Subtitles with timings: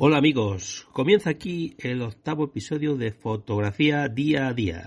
[0.00, 4.86] Hola amigos, comienza aquí el octavo episodio de Fotografía Día a Día.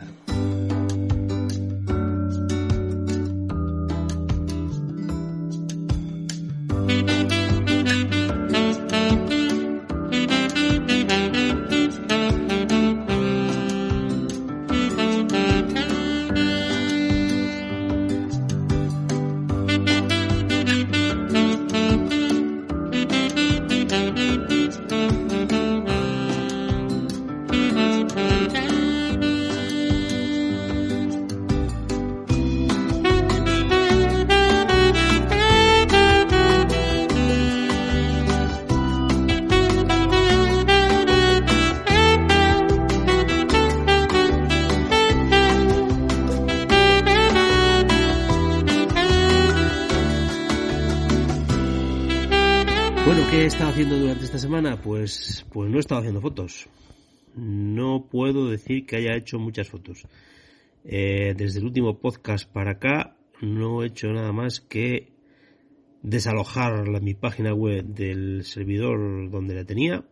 [53.04, 54.80] Bueno, ¿qué he estado haciendo durante esta semana?
[54.80, 56.70] Pues, pues no he estado haciendo fotos.
[57.36, 60.06] No puedo decir que haya hecho muchas fotos.
[60.86, 65.14] Eh, desde el último podcast para acá no he hecho nada más que
[66.04, 70.06] desalojar la, mi página web del servidor donde la tenía,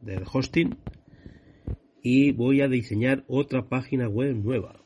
[0.00, 0.78] del hosting,
[2.02, 4.82] y voy a diseñar otra página web nueva.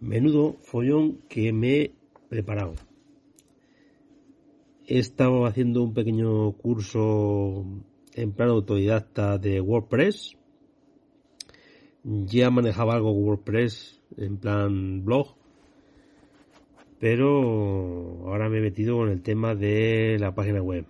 [0.00, 1.92] Menudo follón que me he
[2.28, 2.74] preparado
[4.88, 7.66] he estado haciendo un pequeño curso
[8.14, 10.38] en plan autodidacta de WordPress.
[12.02, 15.36] Ya manejaba algo WordPress en plan blog,
[16.98, 20.86] pero ahora me he metido con el tema de la página web.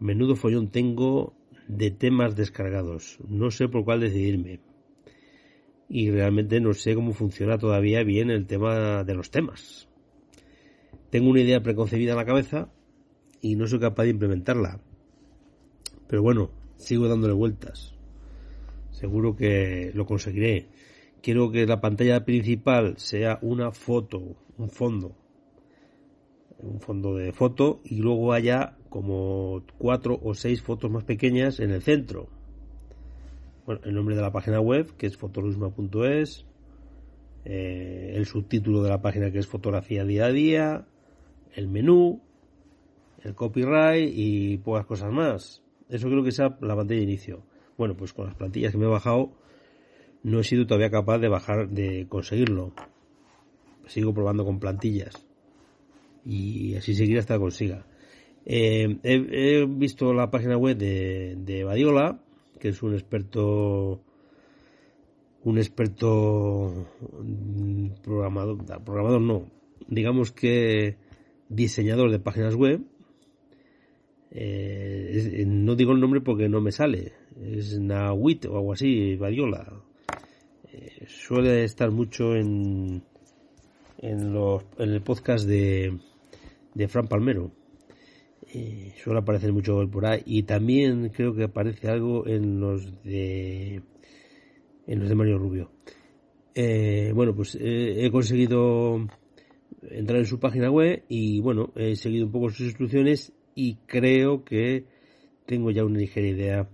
[0.00, 1.32] Menudo follón tengo
[1.68, 3.18] de temas descargados.
[3.28, 4.58] No sé por cuál decidirme.
[5.88, 9.88] Y realmente no sé cómo funciona todavía bien el tema de los temas.
[11.10, 12.68] Tengo una idea preconcebida en la cabeza,
[13.40, 14.80] y no soy capaz de implementarla.
[16.08, 17.94] Pero bueno, sigo dándole vueltas.
[18.90, 20.68] Seguro que lo conseguiré.
[21.22, 25.16] Quiero que la pantalla principal sea una foto, un fondo.
[26.58, 31.70] Un fondo de foto y luego haya como cuatro o seis fotos más pequeñas en
[31.70, 32.28] el centro.
[33.66, 36.46] Bueno, el nombre de la página web, que es fotolusma.es.
[37.44, 40.86] Eh, el subtítulo de la página, que es fotografía día a día.
[41.54, 42.22] El menú,
[43.26, 45.62] el copyright y pocas cosas más.
[45.88, 47.42] Eso creo que sea la pantalla de inicio.
[47.76, 49.32] Bueno, pues con las plantillas que me he bajado
[50.22, 52.72] no he sido todavía capaz de bajar, de conseguirlo.
[53.86, 55.26] Sigo probando con plantillas.
[56.24, 57.86] Y así seguirá hasta que consiga.
[58.44, 62.20] Eh, he, visto la página web de, de Badiola,
[62.58, 64.00] que es un experto
[65.42, 66.88] un experto
[67.22, 69.48] mm, programador, programador no,
[69.86, 70.96] digamos que
[71.48, 72.80] diseñador de páginas web
[74.38, 77.12] eh, no digo el nombre porque no me sale.
[77.42, 79.82] Es Nawit o algo así, Badiola.
[80.70, 83.02] Eh, suele estar mucho en,
[83.98, 85.98] en, los, en el podcast de,
[86.74, 87.50] de Fran Palmero.
[88.52, 90.22] Eh, suele aparecer mucho por ahí.
[90.26, 93.80] Y también creo que aparece algo en los de
[94.86, 95.70] en los de Mario Rubio.
[97.14, 99.00] bueno, pues he conseguido
[99.90, 104.44] entrar en su página web y bueno, he seguido un poco sus instrucciones y creo
[104.44, 104.84] que
[105.46, 106.68] tengo ya una ligera idea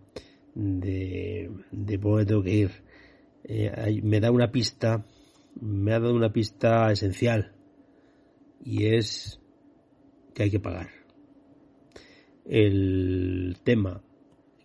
[0.55, 4.03] de, de por dónde tengo que ir.
[4.03, 5.07] Me da una pista,
[5.61, 7.53] me ha dado una pista esencial
[8.65, 9.41] y es
[10.35, 10.89] que hay que pagar.
[12.45, 14.03] El tema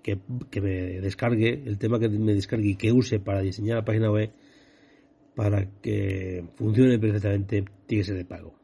[0.02, 3.86] que, que me descargue, el tema que me descargue y que use para diseñar la
[3.86, 4.32] página web,
[5.36, 8.56] para que funcione perfectamente, tiene que ser de pago.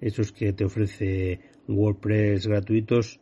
[0.00, 3.20] Eso es que te ofrece WordPress gratuitos,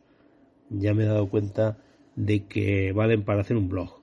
[0.69, 1.77] ya me he dado cuenta
[2.15, 4.01] de que valen para hacer un blog.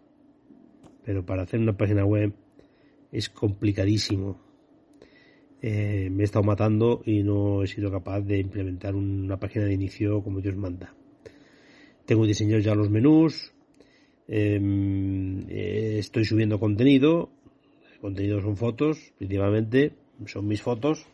[1.04, 2.32] Pero para hacer una página web
[3.12, 4.40] es complicadísimo.
[5.62, 9.74] Eh, me he estado matando y no he sido capaz de implementar una página de
[9.74, 10.94] inicio como Dios manda.
[12.06, 13.52] Tengo diseñados ya los menús,
[14.26, 17.30] em, eh, estoy subiendo contenido,
[17.92, 19.92] el contenido son fotos, principalmente,
[20.26, 21.06] son mis fotos,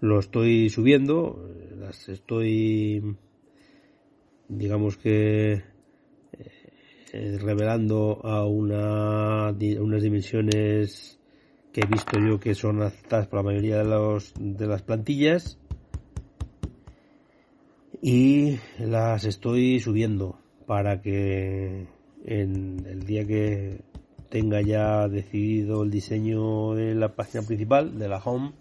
[0.00, 1.48] lo estoy subiendo,
[1.78, 3.16] las estoy,
[4.48, 5.62] digamos que,
[7.12, 9.50] eh, revelando a una,
[9.80, 11.18] unas dimensiones
[11.72, 15.58] que he visto yo que son aceptadas por la mayoría de, los, de las plantillas.
[18.00, 21.88] Y las estoy subiendo para que
[22.24, 23.80] en el día que
[24.28, 28.52] tenga ya decidido el diseño de la página principal, de la home,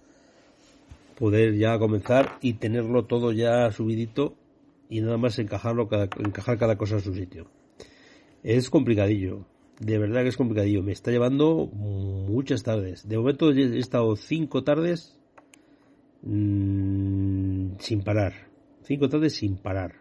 [1.18, 4.36] poder ya comenzar y tenerlo todo ya subidito
[4.90, 5.90] y nada más encajarlo,
[6.24, 7.50] encajar cada cosa en su sitio.
[8.44, 9.46] Es complicadillo,
[9.80, 10.84] de verdad que es complicadillo.
[10.84, 13.08] Me está llevando muchas tardes.
[13.08, 15.19] De momento he estado cinco tardes
[16.22, 18.34] mmm, sin parar.
[18.84, 19.96] Cinco tardes sin parar.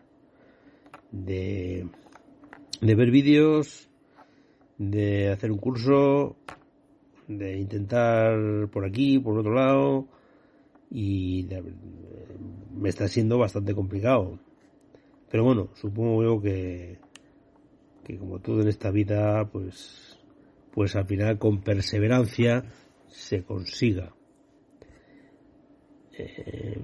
[1.11, 1.89] De,
[2.81, 3.89] de ver vídeos,
[4.79, 6.37] de hacer un curso,
[7.27, 10.09] de intentar por aquí, por otro lado,
[10.91, 11.47] y
[12.75, 14.39] me está siendo bastante complicado.
[15.31, 16.99] Pero bueno, supongo que,
[18.05, 20.19] que como todo en esta vida, pues,
[20.73, 22.65] pues al final con perseverancia
[23.09, 24.15] se consiga.
[26.19, 26.81] Eh,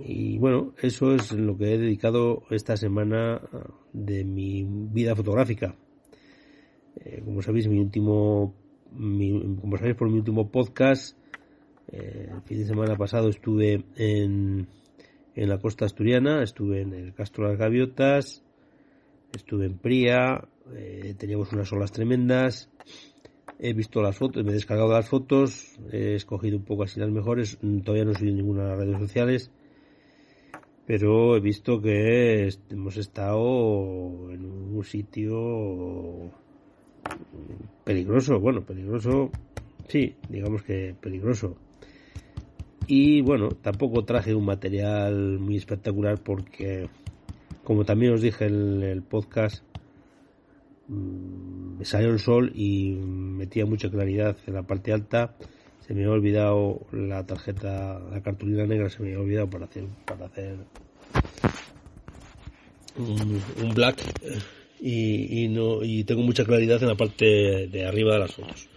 [0.00, 3.40] y bueno, eso es lo que he dedicado esta semana
[3.92, 5.74] de mi vida fotográfica.
[6.96, 8.54] Eh, como sabéis, mi último,
[8.92, 11.16] como sabéis por mi último podcast,
[11.92, 14.66] eh, el fin de semana pasado estuve en,
[15.34, 18.42] en la costa asturiana, estuve en el Castro de las Gaviotas,
[19.34, 22.70] estuve en Pría, eh, teníamos unas olas tremendas,
[23.58, 27.10] he visto las fotos, me he descargado las fotos, he escogido un poco así las
[27.10, 29.50] mejores, todavía no he subido ninguna a las redes sociales,
[30.86, 36.30] pero he visto que hemos estado en un sitio
[37.84, 39.30] peligroso, bueno, peligroso,
[39.88, 41.56] sí, digamos que peligroso.
[42.94, 46.90] Y bueno, tampoco traje un material muy espectacular porque,
[47.64, 49.64] como también os dije en el podcast,
[50.88, 55.34] mm, me salió el sol y metía mucha claridad en la parte alta.
[55.80, 59.84] Se me había olvidado la tarjeta, la cartulina negra se me había olvidado para hacer,
[60.04, 60.56] para hacer
[62.98, 64.02] un, black
[64.82, 68.68] y, no, y tengo mucha claridad en la parte de arriba de las fotos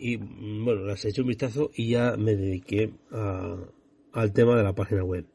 [0.00, 5.04] y bueno, las hecho un vistazo y ya me dediqué al tema de la página
[5.04, 5.26] web.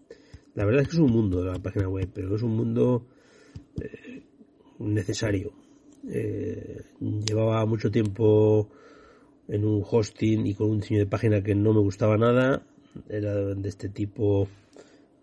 [0.55, 3.05] La verdad es que es un mundo de la página web, pero es un mundo
[3.81, 4.23] eh,
[4.79, 5.53] necesario.
[6.09, 8.69] Eh, llevaba mucho tiempo
[9.47, 12.65] en un hosting y con un diseño de página que no me gustaba nada.
[13.09, 14.47] Era de este tipo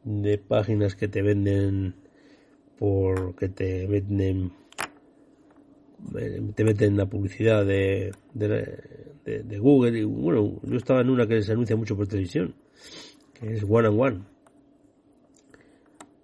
[0.04, 1.94] de páginas que te venden
[2.78, 4.52] por que te venden
[6.18, 8.12] eh, te meten la publicidad de,
[9.58, 9.98] Google.
[9.98, 12.54] Y bueno, yo estaba en una que se anuncia mucho por televisión,
[13.34, 14.24] que es One and One.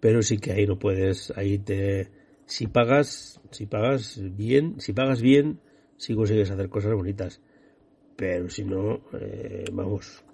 [0.01, 2.11] Pero sí que ahí no puedes, ahí te,
[2.47, 5.61] si pagas, si pagas bien, si pagas bien,
[5.97, 7.41] sí consigues hacer cosas bonitas.
[8.17, 10.25] Pero si no, eh, vamos,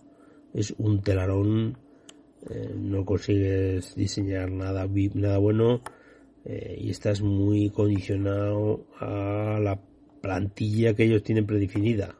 [0.52, 1.78] es un telarón,
[2.50, 5.81] eh, no consigues diseñar nada, nada bueno
[6.44, 9.81] eh, y estás muy condicionado a la
[10.20, 12.16] plantilla que ellos tienen predefinida.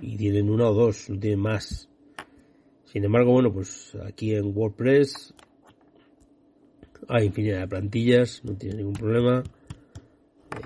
[0.00, 1.88] Y tienen una o dos, no tienen más.
[2.84, 5.34] Sin embargo, bueno, pues aquí en WordPress
[7.08, 9.42] hay infinidad de plantillas, no tiene ningún problema.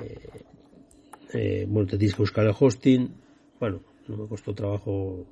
[0.03, 0.29] Eh,
[1.33, 3.09] eh, bueno, te tienes que buscar el hosting.
[3.59, 5.27] Bueno, no me costó trabajo.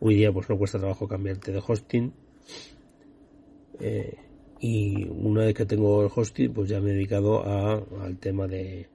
[0.00, 2.12] Hoy día pues no cuesta trabajo cambiarte de hosting.
[3.80, 4.16] Eh,
[4.60, 8.46] y una vez que tengo el hosting pues ya me he dedicado a, al tema
[8.46, 8.88] de,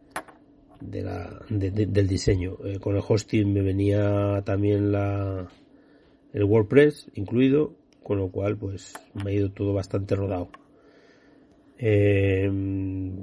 [0.81, 5.47] de la, del diseño eh, con el hosting me venía también la
[6.33, 10.50] el WordPress incluido con lo cual pues me ha ido todo bastante rodado
[11.79, 12.50] eh,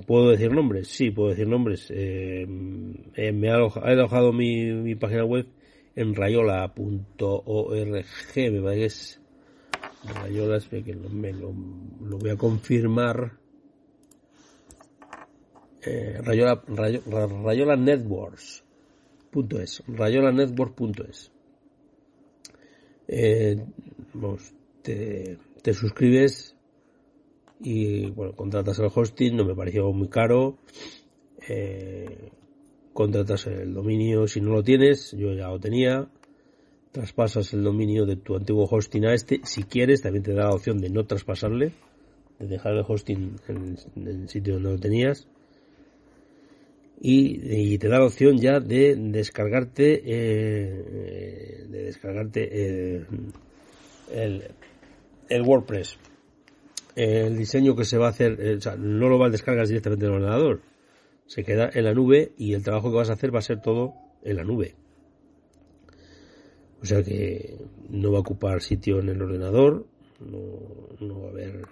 [0.07, 0.87] ¿Puedo decir nombres?
[0.87, 1.91] Sí, puedo decir nombres.
[1.91, 5.49] Eh, me ha alojado, mi, mi, página web
[5.97, 9.21] en rayola.org, me parece que es
[10.05, 13.33] Rayolas, que lo, lo, voy a confirmar.
[15.87, 19.83] Eh, Rayola, Rayola, Networks.es.
[19.87, 21.31] Rayolanetworks.es.
[23.07, 23.63] Eh,
[24.15, 26.57] vamos, te, te suscribes
[27.61, 30.59] y bueno, contratas el hosting, no me pareció muy caro.
[31.49, 32.31] Eh,
[32.93, 36.09] contratas el dominio si no lo tienes, yo ya lo tenía
[36.95, 39.41] traspasas el dominio de tu antiguo hosting a este.
[39.43, 41.73] Si quieres, también te da la opción de no traspasarle,
[42.39, 43.77] de dejar el hosting en
[44.07, 45.27] el, sitio donde lo tenías.
[47.07, 53.05] Y, te da la opción ya de descargarte, eh, de descargarte eh,
[54.11, 54.45] el,
[55.29, 55.99] el WordPress.
[56.97, 60.13] El diseño que se va a hacer, eh, no lo vas a descargar directamente en
[60.13, 60.63] el ordenador.
[61.27, 63.61] Se queda en la nube y el trabajo que vas a hacer va a ser
[63.61, 63.93] todo
[64.23, 64.75] en la nube.
[66.81, 67.59] O sea que
[67.91, 69.85] no va a ocupar sitio en el ordenador,
[70.21, 71.67] no, va a haber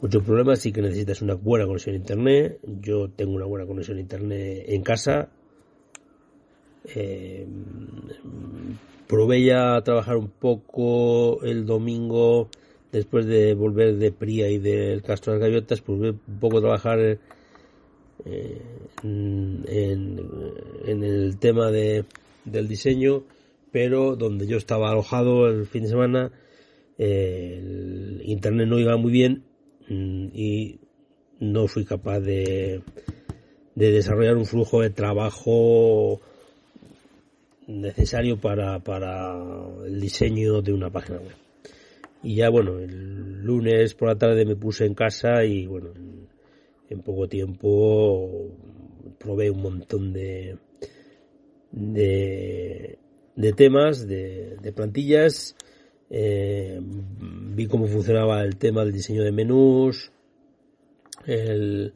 [0.00, 2.60] mucho problema, sí que necesitas una buena conexión internet.
[2.80, 5.28] Yo tengo una buena conexión internet en casa.
[6.94, 7.46] Eh,
[9.06, 12.48] probé ya a trabajar un poco el domingo
[12.92, 16.98] después de volver de Pría y del Castro de las Gaviotas, pues un poco trabajar
[17.00, 17.18] eh,
[19.02, 19.64] en,
[20.86, 22.04] el tema de,
[22.44, 23.24] del diseño,
[23.72, 26.32] pero donde yo estaba alojado el fin de semana,
[26.96, 29.47] eh, el internet no iba muy bien
[29.88, 30.80] y
[31.40, 32.82] no fui capaz de,
[33.74, 36.20] de desarrollar un flujo de trabajo
[37.68, 39.36] necesario para, para
[39.86, 41.36] el diseño de una página web.
[42.22, 45.90] Y ya bueno, el lunes por la tarde me puse en casa y bueno,
[46.90, 48.50] en, poco tiempo
[49.18, 50.56] probé un montón de,
[51.70, 52.98] de,
[53.36, 55.54] de temas, de, de plantillas,
[56.10, 60.10] eh, vi cómo funcionaba el tema del diseño de menús,
[61.26, 61.92] el,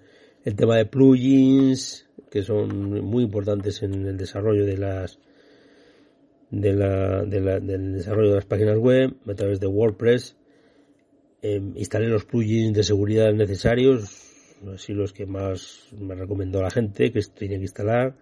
[0.57, 5.19] tema de plugins, que son muy importantes en el desarrollo de las
[6.51, 10.37] de la, de la, del desarrollo de las páginas web a través de WordPress.
[11.41, 17.11] Em, instalé los plugins de seguridad necesarios, así los que más me recomendó la gente
[17.11, 18.15] que tenía que instalar.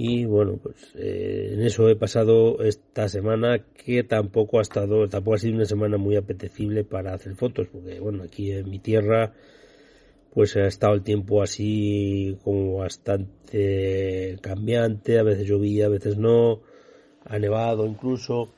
[0.00, 5.34] Y bueno, pues eh, en eso he pasado esta semana que tampoco ha estado, tampoco
[5.34, 9.32] ha sido una semana muy apetecible para hacer fotos, porque bueno, aquí en mi tierra
[10.32, 16.60] pues ha estado el tiempo así como bastante cambiante, a veces llovía, a veces no,
[17.24, 18.50] ha nevado incluso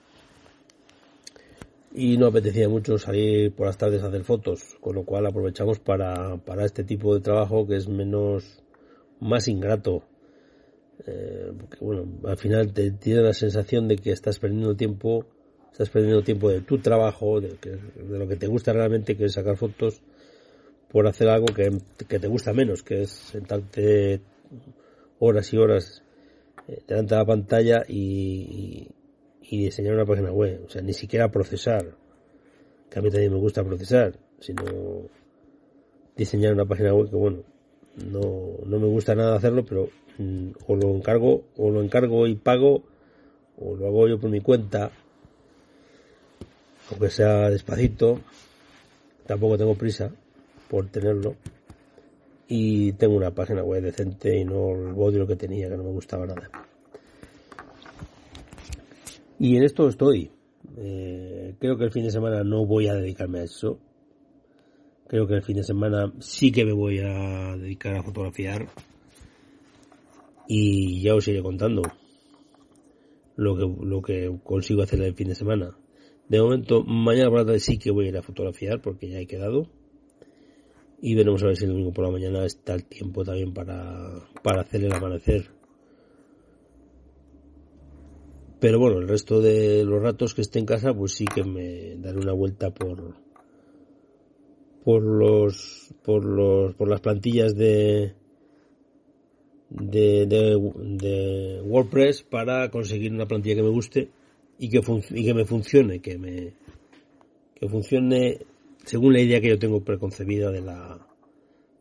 [1.95, 5.79] y no apetecía mucho salir por las tardes a hacer fotos, con lo cual aprovechamos
[5.79, 8.63] para, para este tipo de trabajo que es menos,
[9.21, 10.03] más ingrato.
[11.07, 15.25] Eh, bueno, al final te tiene la sensación de que estás perdiendo tiempo,
[15.73, 19.33] estás perdiendo tiempo de tu trabajo, de, de lo que te gusta realmente, que es
[19.33, 20.03] sacar fotos,
[20.91, 21.71] por hacer algo que,
[22.19, 24.21] te gusta menos, que es sentarte
[25.21, 26.03] horas y horas
[26.67, 28.89] eh, delante de la pantalla y,
[29.51, 30.63] diseñar una página web.
[30.67, 31.97] O sea, ni siquiera procesar,
[32.89, 35.09] que a mí también me gusta procesar, sino
[36.17, 37.45] diseñar una página web que, bueno,
[37.97, 42.35] no, no me gusta nada hacerlo, pero mm, o lo encargo, o lo encargo y
[42.35, 42.83] pago,
[43.59, 44.91] o lo hago yo por mi cuenta,
[46.91, 48.21] aunque sea despacito,
[49.27, 50.11] tampoco tengo prisa
[50.69, 51.37] por tenerlo.
[52.49, 55.91] Y tengo una página web decente y no el lo que tenía, que no me
[55.91, 56.51] gustaba nada.
[59.39, 60.31] Y en esto estoy.
[60.77, 63.79] Eh, creo que el fin de semana no voy a dedicarme a eso.
[65.11, 68.69] Creo que el fin de semana sí que me voy a dedicar a fotografiar.
[70.47, 71.83] Y ya os iré contando
[73.35, 75.77] lo que, lo que consigo hacer el fin de semana.
[76.29, 79.19] De momento, mañana por la tarde sí que voy a ir a fotografiar porque ya
[79.19, 79.67] he quedado
[81.03, 84.29] y veremos a ver si el domingo por la mañana está el tiempo también para,
[84.45, 85.51] para hacer el amanecer.
[88.61, 91.97] Pero bueno, el resto de los ratos que esté en casa, pues sí que me
[91.97, 93.30] daré una vuelta por
[94.85, 98.15] por los por los por las plantillas de
[99.71, 104.09] de, de, WordPress para conseguir una plantilla que me guste
[104.59, 106.55] y que, y que me funcione, que me
[107.55, 108.39] que funcione
[108.85, 111.07] según la idea que yo tengo preconcebida de la,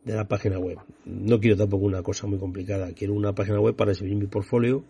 [0.04, 0.78] de la página web.
[1.04, 4.84] No quiero tampoco una cosa muy complicada, quiero una página web para exhibir mi portfolio,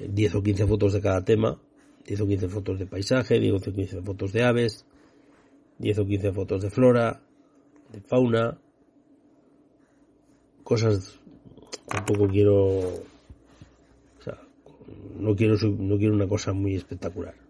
[0.00, 1.60] 10 eh, o 15 fotos de cada tema,
[2.06, 4.86] 10 o 15 fotos de paisaje, 10 o 15 fotos de aves,
[5.78, 7.20] 10 o 15 fotos de flora,
[7.92, 8.58] de fauna,
[10.64, 11.18] cosas
[11.86, 14.38] tampoco quiero o sea,
[15.18, 17.46] no quiero no quiero una cosa muy espectacular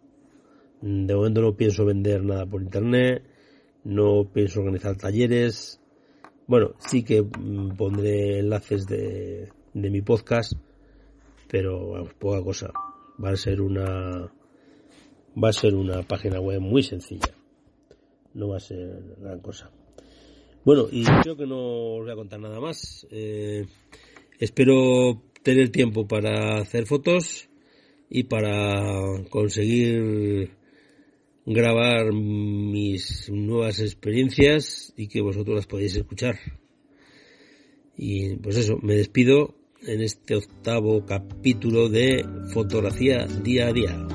[0.80, 3.22] de momento no pienso vender nada por internet,
[3.84, 5.80] no pienso organizar talleres.
[6.46, 10.52] Bueno, sí que mm, pondré enlaces de, de mi podcast,
[11.48, 12.70] pero poca cosa.
[13.22, 14.30] Va a ser una
[15.42, 17.34] va a ser una página web muy sencilla.
[18.36, 19.70] No va a ser gran cosa.
[20.62, 23.06] Bueno, y creo que no os voy a contar nada más.
[23.10, 23.66] Eh,
[24.38, 27.48] espero tener tiempo para hacer fotos
[28.10, 30.50] y para conseguir
[31.46, 36.38] grabar mis nuevas experiencias y que vosotros las podéis escuchar.
[37.96, 44.05] Y pues eso, me despido en este octavo capítulo de fotografía día a día.